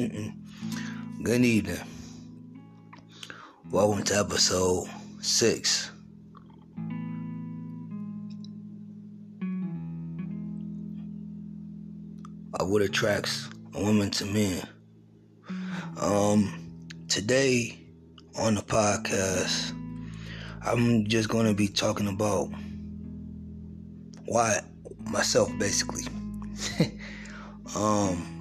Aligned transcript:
Good 0.00 1.44
evening. 1.44 1.78
Welcome 3.70 4.02
to 4.04 4.18
episode 4.18 4.88
six. 5.20 5.90
Of 12.54 12.70
what 12.70 12.80
attracts 12.80 13.50
a 13.74 13.82
woman 13.82 14.10
to 14.12 14.24
men. 14.24 14.66
Um, 15.98 16.78
today 17.08 17.78
on 18.38 18.54
the 18.54 18.62
podcast, 18.62 19.76
I'm 20.62 21.06
just 21.08 21.28
going 21.28 21.44
to 21.44 21.52
be 21.52 21.68
talking 21.68 22.08
about 22.08 22.48
why 24.24 24.60
myself, 25.10 25.50
basically. 25.58 26.04
um, 27.76 28.39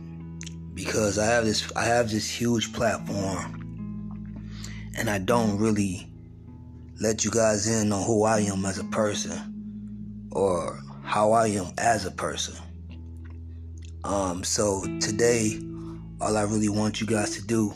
because 0.89 1.19
I 1.19 1.25
have 1.27 1.45
this, 1.45 1.71
I 1.75 1.83
have 1.83 2.09
this 2.09 2.27
huge 2.27 2.73
platform, 2.73 4.49
and 4.97 5.07
I 5.07 5.19
don't 5.19 5.59
really 5.59 6.11
let 6.99 7.23
you 7.23 7.29
guys 7.29 7.67
in 7.67 7.93
on 7.93 8.01
who 8.07 8.23
I 8.23 8.39
am 8.39 8.65
as 8.65 8.79
a 8.79 8.83
person 8.85 10.27
or 10.31 10.81
how 11.03 11.31
I 11.31 11.45
am 11.49 11.67
as 11.77 12.07
a 12.07 12.11
person. 12.11 12.55
Um, 14.03 14.43
so 14.43 14.81
today, 14.99 15.59
all 16.19 16.35
I 16.35 16.41
really 16.41 16.69
want 16.69 16.99
you 16.99 17.05
guys 17.05 17.35
to 17.35 17.45
do 17.45 17.71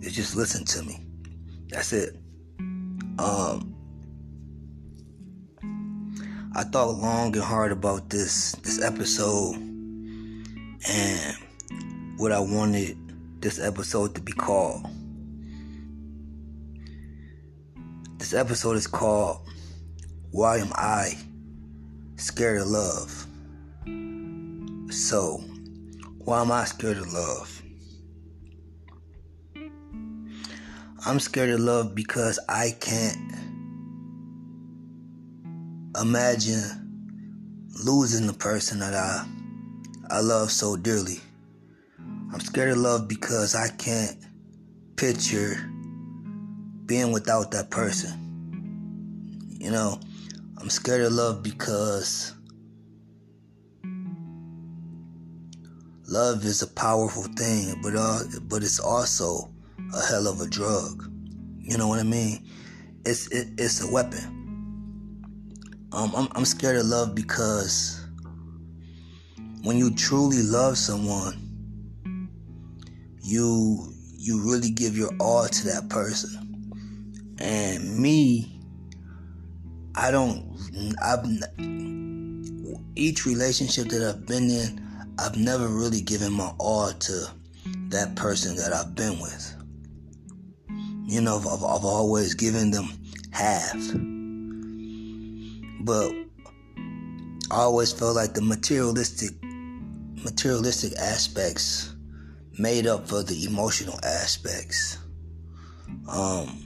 is 0.00 0.12
just 0.12 0.34
listen 0.34 0.64
to 0.64 0.82
me. 0.82 1.06
That's 1.68 1.92
it. 1.92 2.16
Um, 3.20 3.72
I 6.56 6.64
thought 6.64 6.96
long 6.96 7.36
and 7.36 7.44
hard 7.44 7.70
about 7.70 8.10
this 8.10 8.50
this 8.64 8.82
episode 8.82 9.54
and 10.88 11.36
what 12.18 12.32
I 12.32 12.40
wanted 12.40 12.98
this 13.40 13.60
episode 13.60 14.16
to 14.16 14.20
be 14.20 14.32
called. 14.32 14.84
This 18.18 18.34
episode 18.34 18.76
is 18.76 18.88
called 18.88 19.48
Why 20.32 20.58
Am 20.58 20.72
I 20.74 21.16
Scared 22.16 22.62
of 22.62 22.66
Love? 22.66 23.26
So, 24.90 25.36
why 26.24 26.40
am 26.40 26.50
I 26.50 26.64
scared 26.64 26.96
of 26.96 27.12
love? 27.12 27.62
I'm 31.06 31.20
scared 31.20 31.50
of 31.50 31.60
love 31.60 31.94
because 31.94 32.40
I 32.48 32.74
can't 32.80 33.32
imagine 36.00 37.22
losing 37.84 38.26
the 38.26 38.32
person 38.32 38.80
that 38.80 38.94
I 38.94 39.24
I 40.10 40.20
love 40.20 40.50
so 40.50 40.74
dearly. 40.74 41.20
I'm 42.32 42.40
scared 42.40 42.70
of 42.70 42.78
love 42.78 43.08
because 43.08 43.54
I 43.54 43.68
can't 43.68 44.16
picture 44.96 45.56
being 46.84 47.12
without 47.12 47.50
that 47.52 47.70
person. 47.70 48.26
You 49.58 49.70
know, 49.70 49.98
I'm 50.58 50.68
scared 50.68 51.02
of 51.02 51.12
love 51.12 51.42
because 51.42 52.34
love 56.06 56.44
is 56.44 56.62
a 56.62 56.66
powerful 56.66 57.22
thing, 57.22 57.80
but 57.82 57.94
uh, 57.96 58.20
but 58.42 58.62
it's 58.62 58.78
also 58.78 59.50
a 59.94 60.06
hell 60.06 60.26
of 60.26 60.40
a 60.40 60.46
drug. 60.46 61.10
You 61.58 61.78
know 61.78 61.88
what 61.88 61.98
I 61.98 62.02
mean? 62.02 62.46
It's 63.06 63.28
it, 63.28 63.48
it's 63.56 63.82
a 63.82 63.90
weapon. 63.90 64.34
Um, 65.92 66.12
I'm 66.14 66.28
I'm 66.32 66.44
scared 66.44 66.76
of 66.76 66.86
love 66.86 67.14
because 67.14 68.04
when 69.62 69.78
you 69.78 69.94
truly 69.94 70.42
love 70.42 70.76
someone, 70.76 71.47
you 73.28 73.92
you 74.16 74.40
really 74.50 74.70
give 74.70 74.96
your 74.96 75.10
all 75.20 75.46
to 75.46 75.66
that 75.66 75.88
person. 75.90 76.30
And 77.38 77.98
me, 77.98 78.60
I 79.94 80.10
don't. 80.10 80.56
I've 81.02 81.26
each 82.96 83.26
relationship 83.26 83.88
that 83.88 84.02
I've 84.02 84.26
been 84.26 84.50
in, 84.50 84.80
I've 85.18 85.36
never 85.36 85.68
really 85.68 86.00
given 86.00 86.32
my 86.32 86.52
all 86.58 86.90
to 86.90 87.30
that 87.90 88.16
person 88.16 88.56
that 88.56 88.72
I've 88.72 88.94
been 88.94 89.20
with. 89.20 89.54
You 91.06 91.20
know, 91.20 91.36
I've, 91.38 91.62
I've 91.62 91.84
always 91.84 92.34
given 92.34 92.70
them 92.70 92.88
half. 93.30 93.76
But 95.84 96.12
I 97.50 97.60
always 97.62 97.92
felt 97.92 98.16
like 98.16 98.34
the 98.34 98.42
materialistic 98.42 99.30
materialistic 100.24 100.98
aspects 100.98 101.94
made 102.58 102.86
up 102.86 103.08
for 103.08 103.22
the 103.22 103.44
emotional 103.44 103.98
aspects. 104.02 104.98
Um 106.08 106.64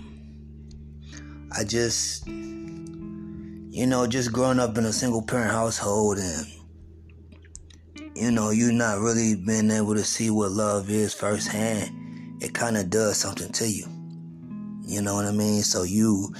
I 1.54 1.64
just 1.64 2.26
you 2.26 3.86
know, 3.86 4.06
just 4.06 4.32
growing 4.32 4.58
up 4.58 4.76
in 4.76 4.84
a 4.84 4.92
single 4.92 5.22
parent 5.22 5.52
household 5.52 6.18
and 6.18 6.46
you 8.14 8.30
know, 8.30 8.50
you 8.50 8.72
not 8.72 8.98
really 8.98 9.34
being 9.34 9.70
able 9.70 9.94
to 9.94 10.04
see 10.04 10.28
what 10.30 10.52
love 10.52 10.90
is 10.90 11.14
firsthand, 11.14 12.42
it 12.42 12.52
kind 12.52 12.76
of 12.76 12.90
does 12.90 13.16
something 13.16 13.50
to 13.52 13.66
you. 13.68 13.86
You 14.82 15.00
know 15.00 15.14
what 15.14 15.24
I 15.24 15.32
mean? 15.32 15.62
So 15.62 15.84
you 15.84 16.34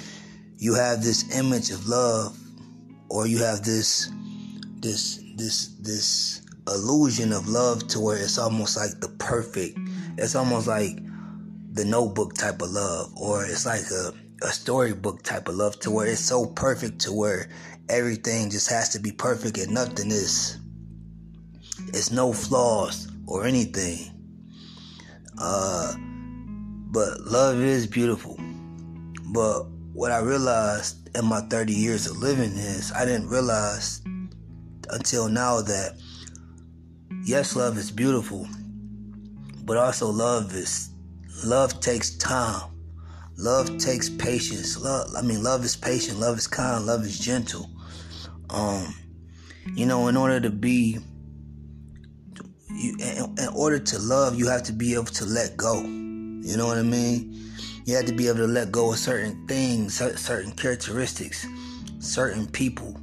you 0.58 0.74
have 0.74 1.02
this 1.02 1.34
image 1.36 1.70
of 1.70 1.88
love 1.88 2.38
or 3.08 3.26
you 3.26 3.38
have 3.38 3.62
this 3.62 4.10
this 4.80 5.22
this 5.36 5.68
this 5.80 6.41
illusion 6.68 7.32
of 7.32 7.48
love 7.48 7.86
to 7.88 8.00
where 8.00 8.16
it's 8.16 8.38
almost 8.38 8.76
like 8.76 9.00
the 9.00 9.08
perfect 9.18 9.78
it's 10.18 10.34
almost 10.34 10.66
like 10.66 10.96
the 11.72 11.84
notebook 11.84 12.34
type 12.34 12.62
of 12.62 12.70
love 12.70 13.12
or 13.16 13.44
it's 13.44 13.66
like 13.66 13.82
a, 13.90 14.12
a 14.46 14.52
storybook 14.52 15.22
type 15.22 15.48
of 15.48 15.54
love 15.54 15.78
to 15.80 15.90
where 15.90 16.06
it's 16.06 16.20
so 16.20 16.46
perfect 16.46 17.00
to 17.00 17.12
where 17.12 17.48
everything 17.88 18.50
just 18.50 18.70
has 18.70 18.90
to 18.90 19.00
be 19.00 19.10
perfect 19.10 19.58
and 19.58 19.72
nothing 19.72 20.10
is 20.10 20.58
it's 21.88 22.10
no 22.10 22.32
flaws 22.32 23.08
or 23.26 23.44
anything. 23.44 24.10
Uh 25.38 25.94
but 26.90 27.20
love 27.22 27.58
is 27.58 27.86
beautiful. 27.86 28.38
But 29.32 29.64
what 29.94 30.12
I 30.12 30.20
realized 30.20 31.16
in 31.16 31.24
my 31.24 31.40
30 31.40 31.72
years 31.72 32.06
of 32.06 32.18
living 32.18 32.52
is 32.52 32.92
I 32.92 33.04
didn't 33.04 33.28
realize 33.28 34.02
until 34.90 35.28
now 35.28 35.62
that 35.62 35.98
yes, 37.24 37.56
love 37.56 37.78
is 37.78 37.90
beautiful, 37.90 38.46
but 39.64 39.76
also 39.76 40.08
love 40.08 40.54
is 40.54 40.90
love 41.44 41.80
takes 41.80 42.16
time. 42.16 42.68
Love 43.38 43.78
takes 43.78 44.08
patience. 44.08 44.78
Love, 44.78 45.08
I 45.16 45.22
mean, 45.22 45.42
love 45.42 45.64
is 45.64 45.74
patient. 45.74 46.20
Love 46.20 46.38
is 46.38 46.46
kind. 46.46 46.84
Love 46.84 47.02
is 47.02 47.18
gentle. 47.18 47.70
Um, 48.50 48.94
you 49.74 49.86
know, 49.86 50.08
in 50.08 50.16
order 50.16 50.38
to 50.38 50.50
be, 50.50 50.98
you, 52.68 52.96
in, 53.00 53.34
in 53.38 53.48
order 53.54 53.78
to 53.78 53.98
love, 53.98 54.38
you 54.38 54.48
have 54.48 54.62
to 54.64 54.72
be 54.72 54.94
able 54.94 55.06
to 55.06 55.24
let 55.24 55.56
go. 55.56 55.80
You 55.82 56.56
know 56.56 56.66
what 56.66 56.78
I 56.78 56.82
mean? 56.82 57.52
You 57.84 57.96
have 57.96 58.06
to 58.06 58.12
be 58.12 58.28
able 58.28 58.38
to 58.38 58.46
let 58.46 58.70
go 58.70 58.92
of 58.92 58.98
certain 58.98 59.46
things, 59.48 59.94
certain 59.94 60.52
characteristics, 60.52 61.46
certain 61.98 62.46
people. 62.46 63.00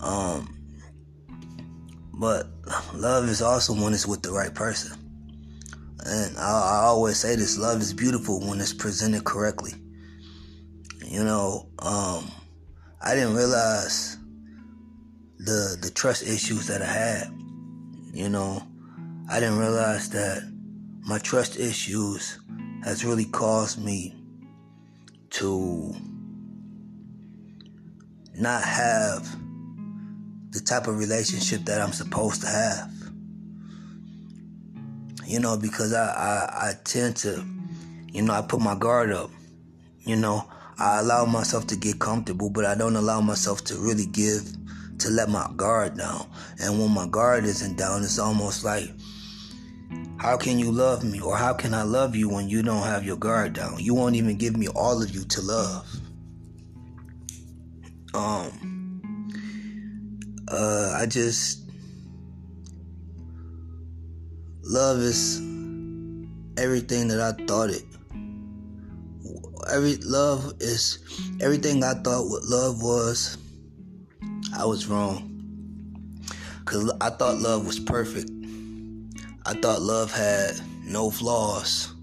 Um, 0.00 0.57
but 2.18 2.48
love 2.94 3.28
is 3.28 3.40
also 3.40 3.72
when 3.72 3.94
it's 3.94 4.06
with 4.06 4.22
the 4.22 4.32
right 4.32 4.52
person. 4.52 4.98
And 6.04 6.36
I, 6.36 6.42
I 6.42 6.84
always 6.86 7.16
say 7.16 7.36
this 7.36 7.56
love 7.56 7.80
is 7.80 7.94
beautiful 7.94 8.40
when 8.40 8.60
it's 8.60 8.72
presented 8.72 9.24
correctly. 9.24 9.72
You 11.04 11.24
know, 11.24 11.68
um, 11.78 12.30
I 13.00 13.14
didn't 13.14 13.34
realize 13.34 14.18
the 15.38 15.78
the 15.80 15.90
trust 15.90 16.24
issues 16.24 16.66
that 16.66 16.82
I 16.82 16.86
had. 16.86 17.28
You 18.12 18.28
know, 18.28 18.62
I 19.30 19.38
didn't 19.38 19.58
realize 19.58 20.10
that 20.10 20.42
my 21.02 21.18
trust 21.18 21.58
issues 21.58 22.38
has 22.84 23.04
really 23.04 23.26
caused 23.26 23.82
me 23.82 24.14
to 25.30 25.94
not 28.34 28.62
have 28.62 29.28
the 30.50 30.60
type 30.60 30.86
of 30.86 30.98
relationship 30.98 31.64
that 31.66 31.80
I'm 31.80 31.92
supposed 31.92 32.40
to 32.42 32.48
have. 32.48 32.90
You 35.26 35.40
know, 35.40 35.58
because 35.58 35.92
I, 35.92 36.06
I, 36.06 36.68
I 36.70 36.72
tend 36.84 37.16
to, 37.18 37.44
you 38.12 38.22
know, 38.22 38.32
I 38.32 38.40
put 38.42 38.60
my 38.60 38.74
guard 38.74 39.12
up. 39.12 39.30
You 40.00 40.16
know, 40.16 40.48
I 40.78 41.00
allow 41.00 41.26
myself 41.26 41.66
to 41.66 41.76
get 41.76 41.98
comfortable, 41.98 42.48
but 42.48 42.64
I 42.64 42.74
don't 42.74 42.96
allow 42.96 43.20
myself 43.20 43.62
to 43.64 43.74
really 43.74 44.06
give, 44.06 44.42
to 44.98 45.10
let 45.10 45.28
my 45.28 45.50
guard 45.56 45.98
down. 45.98 46.26
And 46.60 46.78
when 46.78 46.92
my 46.92 47.06
guard 47.08 47.44
isn't 47.44 47.76
down, 47.76 48.02
it's 48.02 48.18
almost 48.18 48.64
like, 48.64 48.88
how 50.18 50.36
can 50.36 50.58
you 50.58 50.72
love 50.72 51.04
me? 51.04 51.20
Or 51.20 51.36
how 51.36 51.52
can 51.52 51.74
I 51.74 51.82
love 51.82 52.16
you 52.16 52.28
when 52.28 52.48
you 52.48 52.62
don't 52.62 52.82
have 52.82 53.04
your 53.04 53.16
guard 53.16 53.52
down? 53.52 53.78
You 53.78 53.94
won't 53.94 54.16
even 54.16 54.36
give 54.36 54.56
me 54.56 54.68
all 54.68 55.02
of 55.02 55.10
you 55.10 55.24
to 55.24 55.42
love. 55.42 55.86
Um, 58.14 58.87
uh, 60.50 60.96
I 60.96 61.06
just 61.06 61.68
love 64.62 64.98
is 64.98 65.38
everything 66.56 67.08
that 67.08 67.20
I 67.20 67.32
thought 67.44 67.70
it. 67.70 67.84
Every 69.70 69.96
love 69.96 70.54
is 70.60 70.98
everything 71.40 71.84
I 71.84 71.94
thought 71.94 72.28
what 72.28 72.44
love 72.44 72.82
was. 72.82 73.36
I 74.56 74.64
was 74.64 74.86
wrong. 74.86 75.24
Cause 76.64 76.90
I 77.00 77.10
thought 77.10 77.38
love 77.38 77.66
was 77.66 77.78
perfect. 77.78 78.30
I 79.46 79.54
thought 79.54 79.80
love 79.80 80.12
had 80.12 80.60
no 80.84 81.10
flaws. 81.10 81.94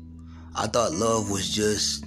I 0.55 0.67
thought 0.67 0.93
love 0.93 1.29
was 1.29 1.49
just 1.49 2.04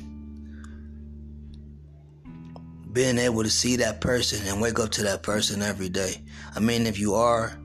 being 2.98 3.18
able 3.18 3.44
to 3.44 3.48
see 3.48 3.76
that 3.76 4.00
person 4.00 4.44
and 4.48 4.60
wake 4.60 4.80
up 4.80 4.90
to 4.90 5.04
that 5.04 5.22
person 5.22 5.62
every 5.62 5.88
day. 5.88 6.20
I 6.56 6.58
mean, 6.58 6.84
if 6.84 6.98
you 6.98 7.14
are 7.14 7.56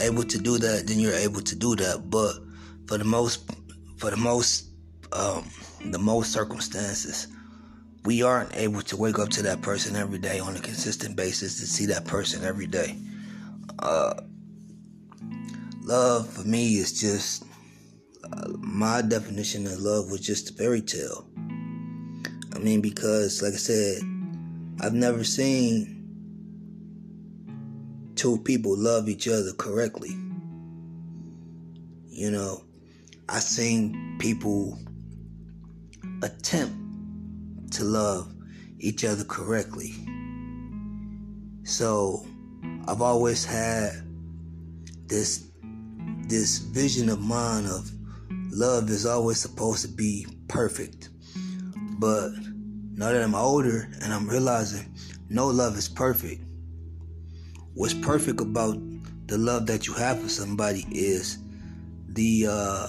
able 0.00 0.24
to 0.24 0.36
do 0.36 0.58
that, 0.58 0.88
then 0.88 0.98
you're 0.98 1.14
able 1.14 1.42
to 1.42 1.54
do 1.54 1.76
that. 1.76 2.10
But 2.10 2.38
for 2.88 2.98
the 2.98 3.04
most, 3.04 3.48
for 3.98 4.10
the 4.10 4.16
most, 4.16 4.70
um, 5.12 5.48
the 5.92 6.00
most 6.00 6.32
circumstances, 6.32 7.28
we 8.04 8.24
aren't 8.24 8.52
able 8.56 8.82
to 8.82 8.96
wake 8.96 9.20
up 9.20 9.28
to 9.28 9.42
that 9.42 9.62
person 9.62 9.94
every 9.94 10.18
day 10.18 10.40
on 10.40 10.56
a 10.56 10.60
consistent 10.60 11.14
basis 11.14 11.60
to 11.60 11.68
see 11.68 11.86
that 11.86 12.04
person 12.04 12.44
every 12.44 12.66
day. 12.66 12.98
Uh, 13.78 14.14
love 15.82 16.28
for 16.28 16.42
me 16.42 16.78
is 16.78 17.00
just 17.00 17.44
uh, 18.24 18.48
my 18.58 19.02
definition 19.02 19.68
of 19.68 19.78
love 19.78 20.10
was 20.10 20.20
just 20.20 20.50
a 20.50 20.54
fairy 20.54 20.82
tale. 20.82 21.28
I 22.56 22.58
mean, 22.58 22.80
because 22.80 23.40
like 23.40 23.52
I 23.52 23.56
said, 23.56 24.02
I've 24.80 24.94
never 24.94 25.24
seen 25.24 25.94
two 28.16 28.38
people 28.38 28.76
love 28.76 29.08
each 29.08 29.28
other 29.28 29.52
correctly. 29.52 30.16
You 32.08 32.30
know, 32.30 32.64
I've 33.28 33.42
seen 33.42 34.16
people 34.18 34.78
attempt 36.22 37.72
to 37.72 37.84
love 37.84 38.32
each 38.78 39.04
other 39.04 39.24
correctly. 39.24 39.94
So 41.64 42.26
I've 42.86 43.02
always 43.02 43.44
had 43.44 43.92
this 45.06 45.50
this 46.28 46.58
vision 46.58 47.08
of 47.08 47.20
mine 47.20 47.66
of 47.66 47.90
love 48.50 48.88
is 48.90 49.06
always 49.06 49.38
supposed 49.38 49.82
to 49.82 49.88
be 49.88 50.26
perfect. 50.48 51.10
But 51.98 52.30
now 52.94 53.12
that 53.12 53.22
I'm 53.22 53.34
older 53.34 53.88
and 54.02 54.12
I'm 54.12 54.28
realizing 54.28 54.94
no 55.28 55.48
love 55.48 55.76
is 55.76 55.88
perfect. 55.88 56.42
What's 57.74 57.94
perfect 57.94 58.40
about 58.40 58.78
the 59.26 59.38
love 59.38 59.66
that 59.66 59.86
you 59.86 59.94
have 59.94 60.20
for 60.20 60.28
somebody 60.28 60.86
is 60.90 61.38
the 62.08 62.46
uh, 62.48 62.88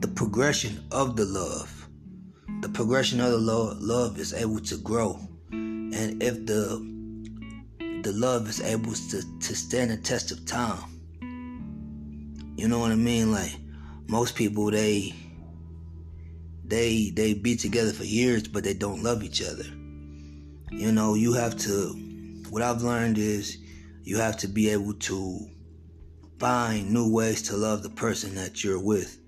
the 0.00 0.08
progression 0.08 0.82
of 0.90 1.16
the 1.16 1.24
love 1.24 1.78
the 2.60 2.68
progression 2.68 3.20
of 3.20 3.30
the 3.30 3.38
love, 3.38 3.80
love 3.80 4.18
is 4.18 4.34
able 4.34 4.58
to 4.60 4.76
grow. 4.78 5.20
And 5.52 6.20
if 6.22 6.44
the 6.46 6.86
the 8.02 8.12
love 8.12 8.48
is 8.48 8.60
able 8.60 8.92
to, 8.92 9.38
to 9.40 9.56
stand 9.56 9.90
the 9.90 9.96
test 9.96 10.30
of 10.30 10.44
time. 10.46 10.78
You 12.56 12.68
know 12.68 12.78
what 12.78 12.90
I 12.90 12.96
mean? 12.96 13.32
Like 13.32 13.54
most 14.08 14.34
people 14.34 14.70
they 14.70 15.14
they 16.68 17.10
they 17.10 17.34
be 17.34 17.56
together 17.56 17.92
for 17.92 18.04
years 18.04 18.46
but 18.46 18.64
they 18.64 18.74
don't 18.74 19.02
love 19.02 19.22
each 19.22 19.42
other. 19.42 19.64
You 20.70 20.92
know, 20.92 21.14
you 21.14 21.32
have 21.32 21.56
to 21.58 21.94
what 22.50 22.62
I've 22.62 22.82
learned 22.82 23.18
is 23.18 23.58
you 24.04 24.16
have 24.18 24.36
to 24.38 24.48
be 24.48 24.70
able 24.70 24.94
to 24.94 25.48
find 26.38 26.92
new 26.92 27.12
ways 27.12 27.42
to 27.42 27.56
love 27.56 27.82
the 27.82 27.90
person 27.90 28.34
that 28.36 28.62
you're 28.62 28.82
with. 28.82 29.18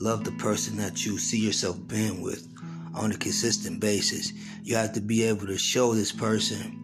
Love 0.00 0.24
the 0.24 0.32
person 0.32 0.76
that 0.78 1.04
you 1.04 1.18
see 1.18 1.38
yourself 1.38 1.76
being 1.88 2.22
with 2.22 2.46
on 2.94 3.12
a 3.12 3.16
consistent 3.16 3.80
basis. 3.80 4.32
You 4.62 4.76
have 4.76 4.92
to 4.94 5.00
be 5.00 5.24
able 5.24 5.46
to 5.46 5.58
show 5.58 5.94
this 5.94 6.12
person 6.12 6.80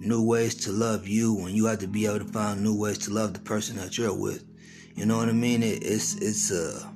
new 0.00 0.22
ways 0.22 0.54
to 0.54 0.72
love 0.72 1.08
you, 1.08 1.38
and 1.46 1.56
you 1.56 1.66
have 1.66 1.78
to 1.80 1.88
be 1.88 2.06
able 2.06 2.20
to 2.20 2.32
find 2.32 2.62
new 2.62 2.78
ways 2.78 2.98
to 2.98 3.12
love 3.12 3.32
the 3.32 3.40
person 3.40 3.76
that 3.76 3.96
you're 3.98 4.14
with. 4.14 4.44
You 4.94 5.06
know 5.06 5.16
what 5.16 5.28
I 5.28 5.32
mean? 5.32 5.62
It, 5.62 5.82
it's 5.82 6.14
it's 6.16 6.50
a 6.50 6.92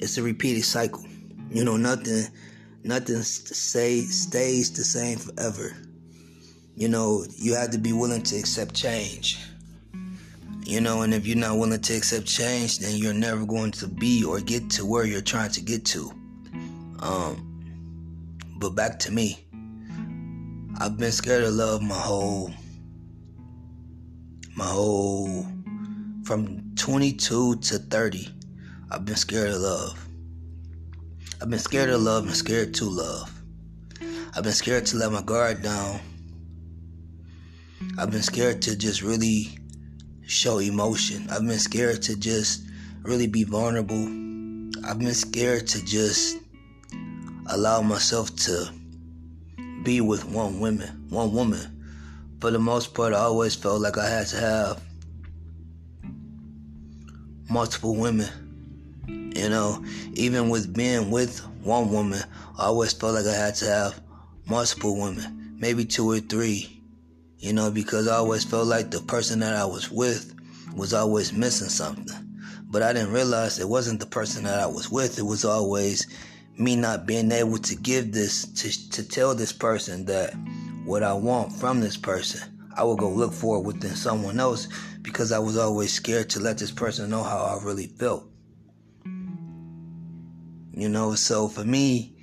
it's 0.00 0.18
a 0.18 0.22
repeated 0.22 0.64
cycle. 0.64 1.04
You 1.50 1.64
know, 1.64 1.76
nothing 1.76 2.24
nothing 2.84 3.22
stays 3.22 4.70
the 4.72 4.84
same 4.84 5.18
forever. 5.18 5.76
You 6.76 6.88
know, 6.88 7.24
you 7.36 7.54
have 7.54 7.70
to 7.72 7.78
be 7.78 7.92
willing 7.92 8.22
to 8.22 8.36
accept 8.38 8.74
change. 8.74 9.38
You 10.64 10.80
know, 10.80 11.02
and 11.02 11.14
if 11.14 11.26
you're 11.26 11.36
not 11.36 11.58
willing 11.58 11.80
to 11.80 11.96
accept 11.96 12.26
change, 12.26 12.78
then 12.78 12.96
you're 12.96 13.14
never 13.14 13.46
going 13.46 13.72
to 13.72 13.88
be 13.88 14.22
or 14.22 14.40
get 14.40 14.68
to 14.70 14.84
where 14.84 15.04
you're 15.04 15.22
trying 15.22 15.50
to 15.52 15.62
get 15.62 15.84
to. 15.86 16.12
Um, 17.00 17.48
but 18.58 18.70
back 18.70 18.98
to 19.00 19.12
me. 19.12 19.44
I've 20.80 20.96
been 20.96 21.10
scared 21.10 21.42
of 21.42 21.54
love 21.54 21.82
my 21.82 21.96
whole 21.96 22.52
my 24.56 24.66
whole 24.66 25.44
from 26.24 26.74
22 26.76 27.56
to 27.56 27.78
30. 27.78 28.28
I've 28.90 29.04
been 29.04 29.16
scared 29.16 29.50
of 29.50 29.60
love. 29.60 30.08
I've 31.42 31.50
been 31.50 31.58
scared 31.58 31.90
of 31.90 32.00
love 32.00 32.24
and 32.24 32.34
scared 32.34 32.72
to 32.74 32.86
love. 32.86 33.30
I've 34.34 34.44
been 34.44 34.52
scared 34.52 34.86
to 34.86 34.96
let 34.96 35.12
my 35.12 35.20
guard 35.20 35.62
down. 35.62 36.00
I've 37.98 38.10
been 38.10 38.22
scared 38.22 38.62
to 38.62 38.74
just 38.78 39.02
really 39.02 39.58
show 40.26 40.58
emotion. 40.58 41.28
I've 41.30 41.46
been 41.46 41.58
scared 41.58 42.00
to 42.04 42.16
just 42.16 42.62
really 43.02 43.26
be 43.26 43.44
vulnerable. 43.44 44.06
I've 44.86 44.98
been 44.98 45.12
scared 45.12 45.66
to 45.68 45.84
just 45.84 46.38
allow 47.48 47.82
myself 47.82 48.34
to 48.36 48.72
be 49.82 50.00
with 50.00 50.24
one 50.24 50.60
woman, 50.60 51.06
one 51.10 51.34
woman. 51.34 51.74
For 52.40 52.50
the 52.50 52.58
most 52.58 52.94
part, 52.94 53.12
I 53.12 53.18
always 53.18 53.54
felt 53.54 53.82
like 53.82 53.98
I 53.98 54.08
had 54.08 54.28
to 54.28 54.36
have 54.38 54.82
multiple 57.50 57.94
women. 57.94 58.47
You 59.08 59.48
know, 59.48 59.84
even 60.14 60.48
with 60.48 60.74
being 60.74 61.10
with 61.10 61.40
one 61.62 61.90
woman, 61.90 62.20
I 62.58 62.64
always 62.64 62.92
felt 62.92 63.14
like 63.14 63.26
I 63.26 63.34
had 63.34 63.54
to 63.56 63.66
have 63.66 64.00
multiple 64.48 65.00
women, 65.00 65.56
maybe 65.58 65.84
two 65.84 66.10
or 66.10 66.18
three 66.18 66.78
you 67.38 67.52
know, 67.52 67.70
because 67.70 68.08
I 68.08 68.16
always 68.16 68.44
felt 68.44 68.66
like 68.66 68.90
the 68.90 69.00
person 69.00 69.40
that 69.40 69.54
I 69.54 69.64
was 69.64 69.90
with 69.90 70.34
was 70.74 70.92
always 70.92 71.32
missing 71.32 71.68
something. 71.68 72.06
But 72.64 72.82
I 72.82 72.92
didn't 72.92 73.12
realize 73.12 73.58
it 73.58 73.68
wasn't 73.68 74.00
the 74.00 74.06
person 74.06 74.44
that 74.44 74.58
I 74.58 74.66
was 74.66 74.90
with, 74.90 75.18
it 75.18 75.22
was 75.22 75.44
always 75.44 76.06
me 76.58 76.74
not 76.74 77.06
being 77.06 77.30
able 77.30 77.58
to 77.58 77.76
give 77.76 78.12
this, 78.12 78.44
to, 78.44 78.90
to 78.90 79.08
tell 79.08 79.34
this 79.34 79.52
person 79.52 80.04
that 80.06 80.34
what 80.84 81.02
I 81.02 81.12
want 81.12 81.52
from 81.52 81.80
this 81.80 81.96
person, 81.96 82.40
I 82.76 82.82
would 82.82 82.98
go 82.98 83.08
look 83.08 83.32
for 83.32 83.58
it 83.58 83.64
within 83.64 83.94
someone 83.94 84.40
else 84.40 84.68
because 85.02 85.30
I 85.30 85.38
was 85.38 85.56
always 85.56 85.92
scared 85.92 86.28
to 86.30 86.40
let 86.40 86.58
this 86.58 86.72
person 86.72 87.08
know 87.08 87.22
how 87.22 87.38
I 87.38 87.64
really 87.64 87.86
felt. 87.86 88.28
You 90.78 90.88
know, 90.88 91.16
so 91.16 91.48
for 91.48 91.64
me, 91.64 92.14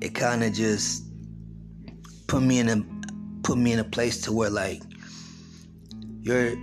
it 0.00 0.14
kind 0.14 0.44
of 0.44 0.52
just 0.52 1.02
put 2.28 2.44
me 2.44 2.60
in 2.60 2.68
a 2.68 2.80
put 3.42 3.58
me 3.58 3.72
in 3.72 3.80
a 3.80 3.84
place 3.84 4.20
to 4.20 4.32
where 4.32 4.50
like 4.50 4.80
you're 6.22 6.54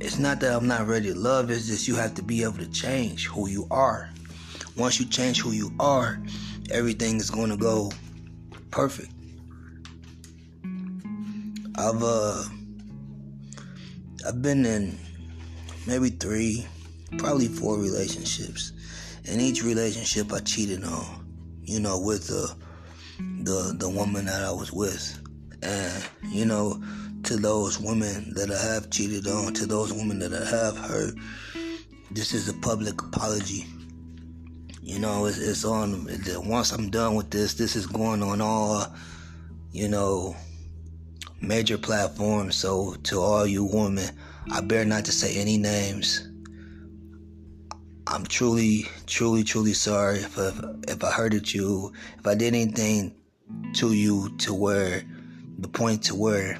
it's 0.00 0.20
not 0.20 0.38
that 0.40 0.54
I'm 0.54 0.68
not 0.68 0.86
ready 0.86 1.12
to 1.12 1.18
love, 1.18 1.50
it's 1.50 1.66
just 1.66 1.88
you 1.88 1.96
have 1.96 2.14
to 2.14 2.22
be 2.22 2.44
able 2.44 2.58
to 2.58 2.70
change 2.70 3.26
who 3.26 3.48
you 3.48 3.66
are. 3.72 4.08
Once 4.76 5.00
you 5.00 5.06
change 5.06 5.40
who 5.40 5.50
you 5.50 5.72
are, 5.80 6.22
everything 6.70 7.16
is 7.16 7.28
gonna 7.28 7.56
go 7.56 7.90
perfect. 8.70 9.10
I've 11.74 12.04
uh 12.04 12.44
I've 14.28 14.40
been 14.40 14.64
in 14.64 14.96
maybe 15.88 16.10
three, 16.10 16.68
probably 17.18 17.48
four 17.48 17.78
relationships. 17.78 18.74
In 19.24 19.40
each 19.40 19.62
relationship 19.62 20.32
I 20.32 20.40
cheated 20.40 20.84
on, 20.84 21.26
you 21.62 21.80
know, 21.80 21.98
with 21.98 22.26
the 22.26 22.54
the 23.44 23.74
the 23.78 23.88
woman 23.88 24.26
that 24.26 24.42
I 24.42 24.50
was 24.50 24.72
with. 24.72 25.18
And, 25.62 26.08
you 26.30 26.46
know, 26.46 26.82
to 27.24 27.36
those 27.36 27.78
women 27.78 28.32
that 28.34 28.50
I 28.50 28.74
have 28.74 28.88
cheated 28.88 29.26
on, 29.26 29.52
to 29.54 29.66
those 29.66 29.92
women 29.92 30.18
that 30.20 30.32
I 30.32 30.44
have 30.46 30.78
hurt, 30.78 31.14
this 32.10 32.32
is 32.32 32.48
a 32.48 32.54
public 32.54 33.02
apology. 33.02 33.66
You 34.82 34.98
know, 34.98 35.26
it's, 35.26 35.36
it's 35.36 35.64
on, 35.66 36.08
once 36.48 36.72
I'm 36.72 36.88
done 36.88 37.14
with 37.14 37.30
this, 37.30 37.54
this 37.54 37.76
is 37.76 37.86
going 37.86 38.22
on 38.22 38.40
all, 38.40 38.86
you 39.70 39.86
know, 39.88 40.34
major 41.42 41.76
platforms. 41.76 42.56
So 42.56 42.94
to 43.04 43.20
all 43.20 43.46
you 43.46 43.64
women, 43.64 44.18
I 44.50 44.62
bear 44.62 44.86
not 44.86 45.04
to 45.04 45.12
say 45.12 45.36
any 45.36 45.58
names. 45.58 46.26
I'm 48.06 48.24
truly, 48.24 48.86
truly, 49.06 49.44
truly 49.44 49.72
sorry 49.72 50.18
if 50.18 50.38
I, 50.38 50.52
if 50.88 51.04
I 51.04 51.10
hurted 51.10 51.52
you, 51.52 51.92
if 52.18 52.26
I 52.26 52.34
did 52.34 52.54
anything 52.54 53.14
to 53.74 53.92
you 53.92 54.36
to 54.38 54.54
where 54.54 55.04
the 55.58 55.68
point 55.68 56.04
to 56.04 56.14
where 56.14 56.58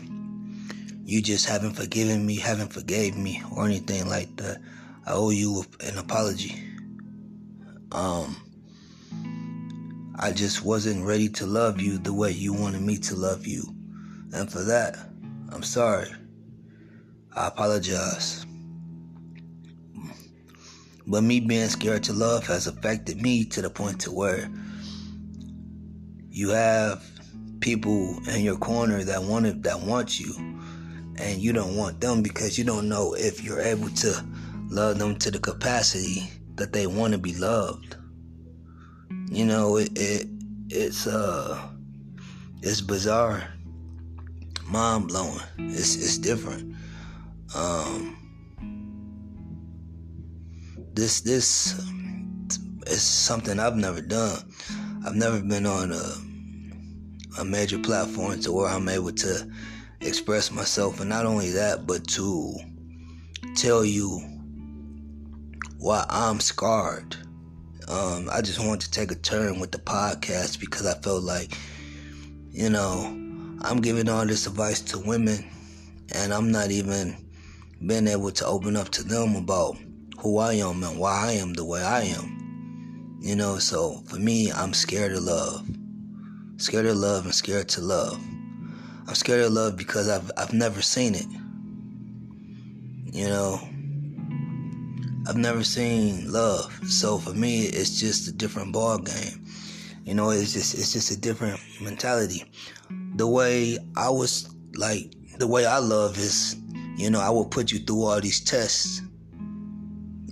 you 1.05 1.21
just 1.21 1.49
haven't 1.49 1.75
forgiven 1.75 2.25
me, 2.25 2.37
haven't 2.37 2.73
forgave 2.73 3.17
me, 3.17 3.43
or 3.57 3.67
anything 3.67 4.09
like 4.09 4.37
that. 4.37 4.61
I 5.07 5.13
owe 5.13 5.31
you 5.31 5.65
an 5.81 5.99
apology. 5.99 6.55
Um, 7.91 8.37
I 10.19 10.31
just 10.33 10.65
wasn't 10.65 11.05
ready 11.05 11.29
to 11.31 11.47
love 11.47 11.81
you 11.81 11.99
the 11.99 12.13
way 12.13 12.31
you 12.31 12.53
wanted 12.53 12.83
me 12.83 12.99
to 12.99 13.17
love 13.17 13.47
you. 13.47 13.65
And 14.33 14.53
for 14.53 14.63
that, 14.65 14.97
I'm 15.51 15.63
sorry. 15.63 16.13
I 17.35 17.49
apologize. 17.49 18.47
But 21.11 21.25
me 21.25 21.41
being 21.41 21.69
scared 21.69 22.05
to 22.05 22.13
love 22.13 22.47
has 22.47 22.69
affected 22.69 23.21
me 23.21 23.45
to 23.47 23.61
the 23.61 23.69
point 23.69 24.01
to 24.03 24.13
where 24.13 24.49
you 26.31 26.51
have 26.51 27.05
people 27.59 28.21
in 28.29 28.45
your 28.45 28.57
corner 28.57 29.03
that 29.03 29.25
want 29.25 29.47
it, 29.47 29.65
that 29.65 29.81
want 29.81 30.21
you, 30.21 30.33
and 31.17 31.41
you 31.41 31.53
don't 31.53 31.77
want 31.77 32.01
them 32.01 32.23
because 32.23 32.57
you 32.57 32.65
don't 32.65 32.89
know 32.89 33.15
if 33.15 33.43
you're 33.43 33.61
able 33.61 33.89
to 33.89 34.25
love 34.69 35.01
them 35.01 35.17
to 35.19 35.33
the 35.33 35.41
capacity 35.41 36.31
that 36.55 36.73
they 36.73 36.87
want 36.87 37.13
to 37.13 37.19
be 37.19 37.35
loved. 37.35 37.97
You 39.33 39.47
know, 39.47 39.79
it, 39.79 39.91
it 39.97 40.29
it's 40.69 41.09
uh 41.09 41.71
it's 42.63 42.81
bizarre, 42.81 43.53
mind 44.65 45.09
blowing. 45.09 45.41
It's 45.59 45.97
it's 45.97 46.19
different. 46.19 46.77
Um, 47.57 48.20
this 50.95 51.21
this 51.21 51.79
is 52.87 53.03
something 53.03 53.59
I've 53.59 53.77
never 53.77 54.01
done. 54.01 54.39
I've 55.07 55.15
never 55.15 55.41
been 55.41 55.67
on 55.67 55.93
a 55.93 57.41
a 57.41 57.45
major 57.45 57.79
platform 57.79 58.41
to 58.41 58.53
where 58.53 58.69
I'm 58.69 58.89
able 58.89 59.13
to 59.13 59.51
express 60.01 60.51
myself, 60.51 61.01
and 61.01 61.09
not 61.09 61.27
only 61.27 61.51
that, 61.51 61.87
but 61.87 62.07
to 62.09 62.55
tell 63.55 63.85
you 63.85 64.21
why 65.79 66.05
I'm 66.09 66.41
scarred. 66.41 67.17
Um, 67.89 68.29
I 68.33 68.41
just 68.41 68.59
wanted 68.59 68.83
to 68.83 68.91
take 68.91 69.11
a 69.11 69.17
turn 69.17 69.59
with 69.59 69.73
the 69.73 69.79
podcast 69.79 70.61
because 70.61 70.87
I 70.87 70.95
felt 71.01 71.23
like, 71.23 71.57
you 72.51 72.71
know, 72.71 73.05
I'm 73.63 73.81
giving 73.81 74.09
all 74.09 74.27
this 74.27 74.47
advice 74.47 74.81
to 74.83 74.99
women, 74.99 75.49
and 76.15 76.33
I'm 76.33 76.51
not 76.51 76.71
even 76.71 77.17
being 77.87 78.09
able 78.09 78.31
to 78.33 78.47
open 78.47 78.77
up 78.77 78.91
to 78.91 79.03
them 79.03 79.37
about 79.37 79.77
who 80.21 80.39
I 80.39 80.55
am 80.55 80.83
and 80.85 80.99
why 80.99 81.29
I 81.29 81.33
am 81.33 81.55
the 81.55 81.65
way 81.65 81.83
I 81.83 82.03
am. 82.03 83.19
You 83.21 83.37
know, 83.37 83.59
so 83.59 84.03
for 84.07 84.17
me, 84.17 84.53
I'm 84.53 84.75
scared 84.75 85.13
of 85.13 85.23
love. 85.23 85.67
Scared 86.59 86.87
of 86.87 86.97
love 86.97 87.25
and 87.25 87.35
scared 87.35 87.69
to 87.71 87.81
love. 87.81 88.21
I'm 89.09 89.15
scared 89.15 89.41
of 89.41 89.53
love 89.53 89.77
because 89.77 90.09
I've 90.09 90.31
I've 90.37 90.53
never 90.53 90.83
seen 90.83 91.15
it. 91.15 91.27
You 93.13 93.29
know, 93.29 93.61
I've 95.27 95.37
never 95.37 95.65
seen 95.65 96.31
love. 96.31 96.71
So 96.87 97.19
for 97.19 97.33
me, 97.33 97.63
it's 97.63 97.99
just 97.99 98.29
a 98.29 98.33
different 98.33 98.73
ball 98.73 98.99
game. 98.99 99.45
You 100.05 100.15
know, 100.15 100.31
it's 100.31 100.53
just 100.53 100.75
it's 100.75 100.93
just 100.93 101.11
a 101.11 101.19
different 101.19 101.61
mentality. 101.81 102.45
The 103.17 103.27
way 103.27 103.79
I 103.97 104.11
was 104.11 104.55
like 104.75 105.15
the 105.39 105.47
way 105.47 105.65
I 105.65 105.79
love 105.79 106.19
is, 106.19 106.57
you 106.97 107.09
know, 107.11 107.21
I 107.21 107.31
will 107.31 107.47
put 107.47 107.73
you 107.73 107.79
through 107.79 108.03
all 108.03 108.21
these 108.21 108.41
tests 108.41 109.01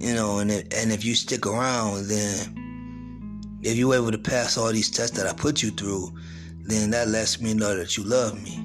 you 0.00 0.14
know, 0.14 0.38
and 0.38 0.50
if, 0.50 0.62
and 0.76 0.92
if 0.92 1.04
you 1.04 1.14
stick 1.14 1.46
around, 1.46 2.06
then 2.06 3.60
if 3.62 3.76
you're 3.76 3.94
able 3.94 4.12
to 4.12 4.18
pass 4.18 4.56
all 4.56 4.72
these 4.72 4.90
tests 4.90 5.16
that 5.16 5.26
I 5.26 5.32
put 5.32 5.62
you 5.62 5.70
through, 5.70 6.12
then 6.62 6.90
that 6.90 7.08
lets 7.08 7.40
me 7.40 7.54
know 7.54 7.76
that 7.76 7.96
you 7.96 8.04
love 8.04 8.40
me. 8.42 8.62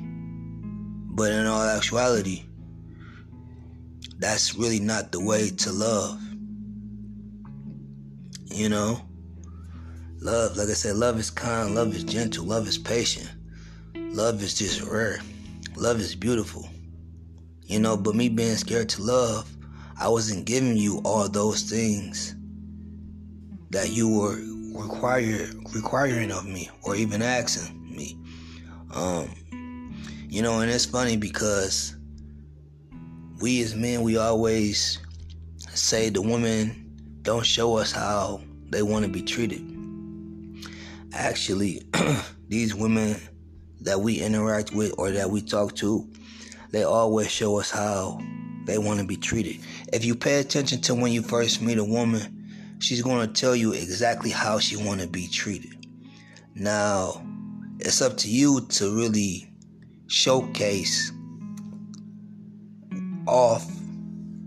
But 1.16 1.32
in 1.32 1.46
all 1.48 1.63
actuality, 1.63 2.44
that's 4.20 4.56
really 4.56 4.80
not 4.80 5.12
the 5.12 5.20
way 5.20 5.50
to 5.50 5.72
love. 5.72 6.22
You 8.46 8.70
know? 8.70 9.02
Love, 10.20 10.56
like 10.56 10.70
I 10.70 10.74
said, 10.74 10.96
love 10.96 11.20
is 11.20 11.30
kind, 11.30 11.75
love 11.75 11.94
is 11.96 12.04
gentle, 12.04 12.46
love 12.46 12.68
is 12.68 12.78
patient. 12.78 13.30
Love 13.96 14.44
is 14.44 14.54
just 14.54 14.82
rare. 14.82 15.20
Love 15.75 16.00
is 16.00 16.16
beautiful. 16.16 16.70
You 17.63 17.80
know, 17.80 17.98
but 17.98 18.16
me 18.16 18.30
being 18.30 18.56
scared 18.56 18.90
to 18.90 19.02
love, 19.02 19.53
I 19.98 20.08
wasn't 20.08 20.46
giving 20.46 20.78
you 20.78 21.02
all 21.06 21.30
those 21.30 21.62
things 21.64 22.36
that 23.70 23.92
you 23.92 24.10
were 24.10 24.40
require, 24.74 25.50
requiring 25.74 26.32
of 26.32 26.46
me 26.46 26.70
or 26.84 26.96
even 26.96 27.22
asking 27.22 27.96
me. 27.96 28.18
Um, 28.94 29.30
you 30.30 30.42
know, 30.42 30.62
and 30.62 30.72
it's 30.72 30.86
funny 30.86 31.18
because 31.18 31.96
we 33.40 33.62
as 33.62 33.76
men, 33.76 34.02
we 34.02 34.18
always 34.18 35.00
say 35.74 36.10
the 36.10 36.22
women 36.22 37.20
don't 37.22 37.46
show 37.46 37.78
us 37.78 37.92
how 37.92 38.42
they 38.70 38.82
want 38.82 39.06
to 39.06 39.12
be 39.12 39.22
treated. 39.22 39.62
Actually, 41.14 41.82
these 42.48 42.74
women 42.74 43.16
that 43.82 44.00
we 44.00 44.20
interact 44.20 44.74
with 44.74 44.94
or 44.98 45.12
that 45.12 45.30
we 45.30 45.42
talk 45.42 45.76
to, 45.76 46.10
they 46.72 46.84
always 46.84 47.30
show 47.30 47.60
us 47.60 47.70
how 47.70 48.20
they 48.65 48.77
want 48.77 49.00
to 49.00 49.05
be 49.05 49.17
treated. 49.17 49.60
If 49.91 50.05
you 50.05 50.15
pay 50.15 50.39
attention 50.39 50.82
to 50.82 50.96
when 50.96 51.12
you 51.12 51.22
first 51.22 51.62
meet 51.62 51.77
a 51.77 51.84
woman, 51.84 52.77
she's 52.79 53.01
going 53.01 53.27
to 53.27 53.34
tell 53.34 53.55
you 53.55 53.74
exactly 53.74 54.29
how 54.29 54.60
she 54.60 54.75
want 54.75 55.01
to 55.01 55.08
be 55.08 55.27
treated. 55.27 55.86
Now, 56.55 57.25
it's 57.79 58.01
up 58.01 58.17
to 58.17 58.29
you 58.29 58.62
to 58.70 58.96
really 58.96 59.50
showcase 60.08 61.12
off 63.25 63.65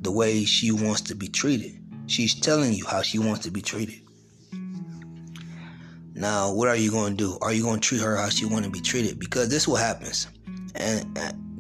the 0.02 0.10
way 0.10 0.44
she 0.44 0.70
wants 0.70 1.00
to 1.02 1.14
be 1.14 1.28
treated. 1.28 1.80
She's 2.06 2.34
telling 2.38 2.72
you 2.72 2.86
how 2.86 3.02
she 3.02 3.18
wants 3.18 3.40
to 3.44 3.50
be 3.50 3.60
treated. 3.60 4.00
Now, 6.14 6.52
what 6.52 6.68
are 6.68 6.76
you 6.76 6.90
going 6.90 7.16
to 7.16 7.24
do? 7.24 7.38
Are 7.42 7.52
you 7.52 7.62
going 7.62 7.80
to 7.80 7.86
treat 7.86 8.00
her 8.00 8.16
how 8.16 8.30
she 8.30 8.46
want 8.46 8.64
to 8.64 8.70
be 8.70 8.80
treated? 8.80 9.18
Because 9.18 9.50
this 9.50 9.62
is 9.62 9.68
what 9.68 9.82
happens, 9.82 10.28
and, 10.74 11.04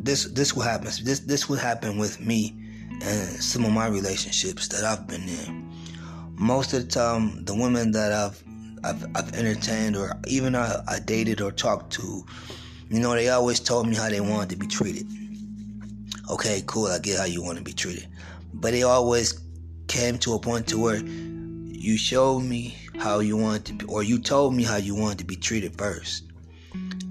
this 0.06 0.24
this 0.26 0.54
what 0.54 0.66
happens. 0.66 1.02
This 1.02 1.20
this 1.20 1.48
what 1.48 1.58
happened 1.58 1.98
with 1.98 2.20
me 2.20 2.54
and 3.02 3.28
some 3.42 3.64
of 3.64 3.72
my 3.72 3.88
relationships 3.88 4.68
that 4.68 4.84
I've 4.84 5.06
been 5.06 5.28
in. 5.28 5.70
Most 6.38 6.72
of 6.72 6.82
the 6.82 6.88
time, 6.88 7.44
the 7.44 7.54
women 7.54 7.90
that 7.92 8.12
I've 8.12 8.42
I've, 8.84 9.04
I've 9.16 9.34
entertained 9.34 9.96
or 9.96 10.12
even 10.28 10.54
I, 10.54 10.82
I 10.86 11.00
dated 11.00 11.40
or 11.40 11.50
talked 11.50 11.92
to, 11.94 12.24
you 12.88 13.00
know, 13.00 13.14
they 13.14 13.28
always 13.28 13.58
told 13.58 13.88
me 13.88 13.96
how 13.96 14.08
they 14.08 14.20
wanted 14.20 14.50
to 14.50 14.56
be 14.56 14.66
treated. 14.66 15.06
Okay, 16.30 16.62
cool, 16.66 16.86
I 16.86 16.98
get 16.98 17.18
how 17.18 17.24
you 17.24 17.42
want 17.42 17.58
to 17.58 17.64
be 17.64 17.72
treated, 17.72 18.08
but 18.54 18.72
they 18.72 18.82
always 18.82 19.40
came 19.88 20.18
to 20.18 20.34
a 20.34 20.38
point 20.38 20.66
to 20.68 20.78
where 20.78 20.96
you 20.96 21.96
showed 21.96 22.40
me 22.40 22.76
how 22.98 23.20
you 23.20 23.36
wanted 23.36 23.64
to 23.66 23.72
be, 23.74 23.86
or 23.86 24.02
you 24.02 24.18
told 24.18 24.54
me 24.54 24.62
how 24.62 24.76
you 24.76 24.94
wanted 24.94 25.18
to 25.18 25.24
be 25.24 25.36
treated 25.36 25.76
first, 25.76 26.24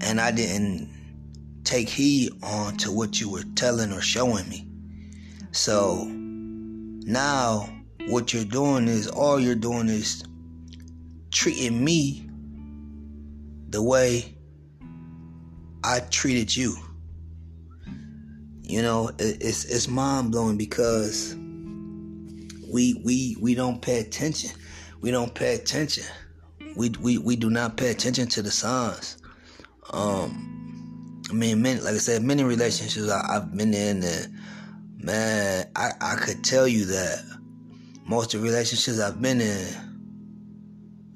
and 0.02 0.20
I 0.20 0.30
didn't 0.30 0.90
take 1.66 1.88
heed 1.88 2.32
on 2.42 2.76
to 2.78 2.92
what 2.92 3.20
you 3.20 3.28
were 3.28 3.42
telling 3.54 3.92
or 3.92 4.00
showing 4.00 4.48
me. 4.48 4.66
So 5.50 6.04
now 6.08 7.68
what 8.08 8.32
you're 8.32 8.44
doing 8.44 8.88
is 8.88 9.08
all 9.08 9.40
you're 9.40 9.54
doing 9.54 9.88
is 9.88 10.24
treating 11.30 11.84
me 11.84 12.28
the 13.68 13.82
way 13.82 14.36
I 15.82 16.00
treated 16.00 16.56
you. 16.56 16.76
You 18.62 18.82
know, 18.82 19.10
it's 19.18 19.64
it's 19.64 19.88
mind 19.88 20.32
blowing 20.32 20.56
because 20.56 21.34
we 22.72 23.00
we 23.04 23.36
we 23.40 23.54
don't 23.54 23.80
pay 23.80 24.00
attention. 24.00 24.50
We 25.00 25.10
don't 25.10 25.34
pay 25.34 25.54
attention. 25.54 26.04
We 26.76 26.90
we 27.00 27.18
we 27.18 27.36
do 27.36 27.50
not 27.50 27.76
pay 27.76 27.90
attention 27.90 28.26
to 28.28 28.42
the 28.42 28.50
signs. 28.50 29.18
Um, 29.90 30.55
I 31.28 31.32
mean, 31.32 31.60
many, 31.60 31.80
like 31.80 31.94
I 31.94 31.98
said, 31.98 32.22
many 32.22 32.44
relationships 32.44 33.10
I, 33.10 33.34
have 33.34 33.56
been 33.56 33.74
in, 33.74 34.04
and 34.04 34.38
man, 34.98 35.66
I, 35.74 35.90
I 36.00 36.14
could 36.16 36.44
tell 36.44 36.68
you 36.68 36.84
that 36.84 37.24
most 38.06 38.32
of 38.34 38.40
the 38.40 38.46
relationships 38.46 39.00
I've 39.00 39.20
been 39.20 39.40
in, 39.40 39.66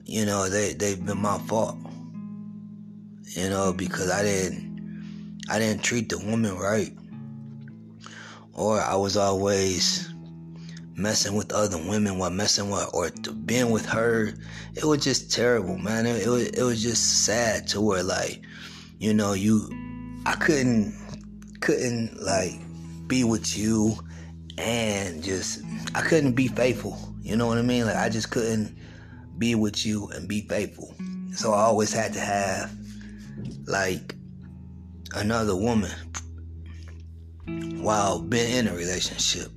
you 0.05 0.27
know, 0.27 0.49
they 0.49 0.73
they've 0.73 1.05
been 1.05 1.19
my 1.19 1.39
fault. 1.39 1.77
You 3.23 3.49
know, 3.49 3.73
because 3.73 4.11
I 4.11 4.25
didn't 4.25 5.41
I 5.49 5.61
didn't 5.61 5.85
treat 5.85 6.09
the 6.09 6.19
woman 6.19 6.57
right. 6.57 6.93
Or 8.53 8.81
I 8.81 8.97
was 8.97 9.17
always 9.17 10.13
messing 10.97 11.35
with 11.35 11.53
other 11.53 11.79
women 11.79 12.19
while 12.19 12.31
messing 12.31 12.69
with 12.69 12.91
or 12.93 13.11
being 13.47 13.71
with 13.71 13.87
her. 13.87 14.35
It 14.75 14.85
was 14.85 15.05
just 15.05 15.33
terrible, 15.33 15.79
man. 15.79 16.07
It, 16.07 16.27
it 16.27 16.29
was 16.29 16.49
it 16.49 16.63
was 16.63 16.83
just 16.83 17.25
sad 17.25 17.69
to 17.69 17.81
where 17.81 18.03
like, 18.03 18.43
you 18.99 19.15
know, 19.15 19.35
you 19.35 19.71
I 20.27 20.35
couldn't 20.35 20.95
couldn't 21.61 22.23
like 22.23 22.53
be 23.07 23.25
with 23.25 23.57
you 23.57 23.97
and 24.59 25.23
just 25.23 25.63
I 25.95 26.03
couldn't 26.03 26.33
be 26.33 26.49
faithful. 26.49 26.99
You 27.23 27.37
know 27.37 27.47
what 27.47 27.59
I 27.59 27.63
mean? 27.63 27.87
Like 27.87 27.97
I 27.97 28.09
just 28.09 28.31
couldn't 28.31 28.77
be 29.39 29.55
with 29.55 29.85
you 29.87 30.09
and 30.09 30.29
be 30.29 30.43
faithful. 30.43 30.95
So 31.33 31.53
I 31.53 31.63
always 31.63 31.93
had 31.93 32.13
to 32.15 32.21
have 32.21 32.73
like 33.67 34.15
another 35.15 35.57
woman 35.57 35.93
while 37.83 38.21
being 38.21 38.53
in 38.53 38.69
a 38.69 38.75
relationship. 38.75 39.51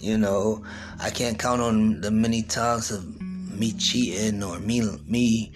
You 0.00 0.18
know, 0.18 0.64
I 1.00 1.10
can't 1.10 1.38
count 1.38 1.62
on 1.62 2.00
the 2.00 2.10
many 2.10 2.42
times 2.42 2.90
of 2.90 3.20
me 3.20 3.72
cheating 3.72 4.42
or 4.42 4.58
me 4.58 4.82
me 5.06 5.52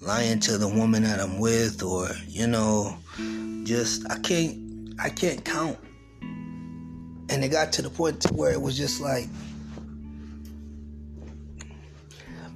lying 0.00 0.40
to 0.40 0.58
the 0.58 0.68
woman 0.68 1.02
that 1.02 1.20
I'm 1.20 1.38
with 1.38 1.82
or 1.82 2.08
you 2.28 2.46
know 2.46 2.96
just 3.66 4.08
I 4.10 4.18
can't 4.20 4.94
I 5.00 5.10
can't 5.10 5.44
count. 5.44 5.76
And 7.28 7.44
it 7.44 7.48
got 7.48 7.72
to 7.72 7.82
the 7.82 7.90
point 7.90 8.20
to 8.22 8.32
where 8.32 8.52
it 8.52 8.60
was 8.62 8.76
just 8.76 9.00
like 9.00 9.28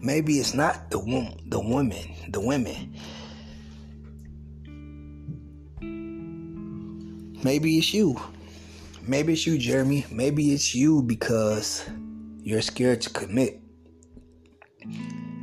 maybe 0.00 0.35
it's 0.35 0.55
not 0.55 0.90
the 0.90 0.99
woman 1.00 1.38
the 1.47 1.61
women 1.61 2.14
the 2.29 2.40
women. 2.40 2.95
Maybe 7.43 7.79
it's 7.79 7.93
you. 7.93 8.21
Maybe 9.02 9.33
it's 9.33 9.47
you 9.47 9.59
jeremy. 9.59 10.07
Maybe 10.11 10.52
it's 10.52 10.75
you 10.75 11.02
because 11.02 11.88
you're 12.43 12.61
scared 12.61 13.00
to 13.02 13.11
commit. 13.11 13.61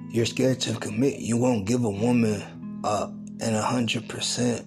You're 0.10 0.28
scared 0.28 0.62
to 0.62 0.76
commit. 0.76 1.20
You 1.20 1.38
won't 1.38 1.66
give 1.66 1.84
a 1.84 1.90
woman 1.90 2.82
up 2.84 3.10
and 3.42 3.56
a 3.56 3.62
hundred 3.62 4.08
percent 4.08 4.67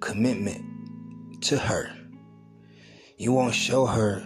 commitment 0.00 0.64
to 1.42 1.58
her 1.58 1.90
you 3.18 3.32
won't 3.32 3.52
show 3.54 3.84
her 3.84 4.24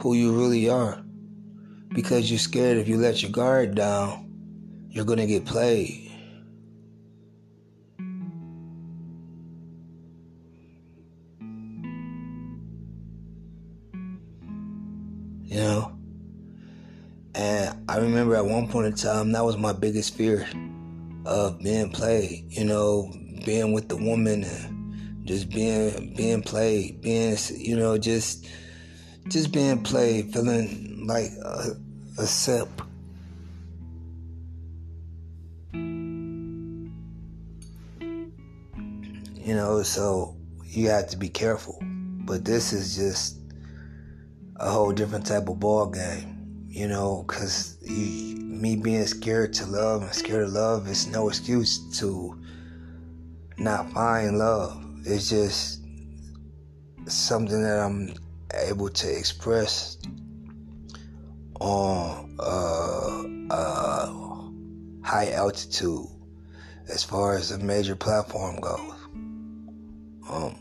who 0.00 0.14
you 0.14 0.36
really 0.36 0.68
are 0.68 1.00
because 1.90 2.30
you're 2.30 2.38
scared 2.38 2.78
if 2.78 2.88
you 2.88 2.96
let 2.96 3.22
your 3.22 3.30
guard 3.30 3.76
down, 3.76 4.28
you're 4.90 5.04
going 5.04 5.20
to 5.20 5.26
get 5.26 5.44
played. 5.44 6.10
You 15.44 15.56
know? 15.56 15.98
And 17.36 17.88
I 17.88 17.98
remember 17.98 18.34
at 18.34 18.44
one 18.44 18.66
point 18.66 18.86
in 18.86 18.94
time, 18.94 19.30
that 19.32 19.44
was 19.44 19.56
my 19.56 19.72
biggest 19.72 20.16
fear 20.16 20.48
of 21.26 21.58
being 21.60 21.90
played, 21.90 22.46
you 22.48 22.64
know, 22.64 23.12
being 23.44 23.72
with 23.72 23.88
the 23.88 23.96
woman 23.96 24.44
just 25.30 25.48
being 25.50 26.12
being 26.16 26.42
played, 26.42 27.00
being 27.02 27.36
you 27.56 27.76
know 27.76 27.96
just 27.96 28.48
just 29.28 29.52
being 29.52 29.82
played, 29.82 30.32
feeling 30.32 31.06
like 31.06 31.30
a, 31.44 31.76
a 32.18 32.26
sip. 32.26 32.68
You 39.42 39.54
know, 39.54 39.82
so 39.82 40.36
you 40.64 40.88
have 40.88 41.08
to 41.10 41.16
be 41.16 41.28
careful. 41.28 41.78
But 41.82 42.44
this 42.44 42.72
is 42.72 42.96
just 42.96 43.38
a 44.56 44.68
whole 44.70 44.92
different 44.92 45.26
type 45.26 45.48
of 45.48 45.60
ball 45.60 45.86
game, 45.86 46.39
you 46.70 46.88
know, 46.88 47.24
because 47.26 47.76
me 47.82 48.76
being 48.76 49.06
scared 49.06 49.52
to 49.54 49.66
love 49.66 50.02
and 50.02 50.14
scared 50.14 50.44
of 50.44 50.52
love 50.52 50.88
is 50.88 51.06
no 51.08 51.28
excuse 51.28 51.98
to 51.98 52.40
not 53.58 53.90
find 53.92 54.38
love 54.38 54.80
it's 55.04 55.30
just 55.30 55.80
something 57.06 57.62
that 57.62 57.78
I'm 57.78 58.14
able 58.68 58.88
to 58.90 59.18
express 59.18 59.96
on 61.58 62.36
uh, 62.38 63.24
uh, 63.50 64.12
high 65.02 65.32
altitude 65.32 66.06
as 66.88 67.02
far 67.02 67.36
as 67.36 67.50
a 67.50 67.58
major 67.58 67.96
platform 67.96 68.60
goes. 68.60 68.92
Um, 70.28 70.56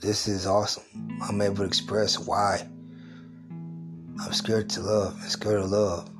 this 0.00 0.26
is 0.28 0.46
awesome. 0.46 0.84
I'm 1.22 1.40
able 1.40 1.56
to 1.56 1.64
express 1.64 2.18
why 2.18 2.66
I'm 4.20 4.32
scared 4.32 4.70
to 4.70 4.80
love 4.80 5.18
and 5.20 5.30
scared 5.30 5.60
of 5.60 5.70
love. 5.70 6.10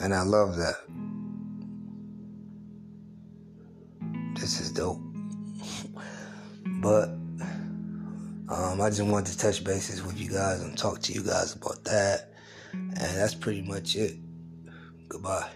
And 0.00 0.14
I 0.14 0.22
love 0.22 0.56
that. 0.56 0.76
this 4.40 4.60
is 4.60 4.70
dope. 4.70 5.00
but 6.80 7.08
um, 8.48 8.80
I 8.80 8.88
just 8.88 9.02
wanted 9.02 9.32
to 9.32 9.38
touch 9.38 9.62
bases 9.62 10.02
with 10.02 10.18
you 10.18 10.30
guys 10.30 10.62
and 10.62 10.76
talk 10.76 11.00
to 11.02 11.12
you 11.12 11.22
guys 11.22 11.54
about 11.54 11.84
that. 11.84 12.32
And 12.72 12.94
that's 12.96 13.34
pretty 13.34 13.62
much 13.62 13.96
it. 13.96 14.16
Goodbye. 15.08 15.50